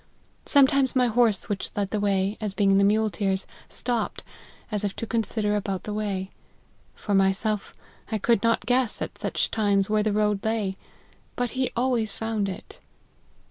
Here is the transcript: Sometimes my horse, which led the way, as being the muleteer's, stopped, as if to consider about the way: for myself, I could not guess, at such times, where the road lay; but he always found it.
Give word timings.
Sometimes 0.47 0.95
my 0.95 1.05
horse, 1.05 1.47
which 1.47 1.69
led 1.77 1.91
the 1.91 1.99
way, 1.99 2.35
as 2.41 2.55
being 2.55 2.79
the 2.79 2.83
muleteer's, 2.83 3.45
stopped, 3.69 4.23
as 4.71 4.83
if 4.83 4.95
to 4.95 5.05
consider 5.05 5.55
about 5.55 5.83
the 5.83 5.93
way: 5.93 6.31
for 6.95 7.13
myself, 7.13 7.75
I 8.11 8.17
could 8.17 8.41
not 8.41 8.65
guess, 8.65 8.99
at 9.03 9.19
such 9.19 9.51
times, 9.51 9.91
where 9.91 10.01
the 10.01 10.11
road 10.11 10.43
lay; 10.43 10.75
but 11.35 11.51
he 11.51 11.69
always 11.75 12.17
found 12.17 12.49
it. 12.49 12.79